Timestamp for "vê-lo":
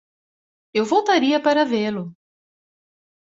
1.63-2.11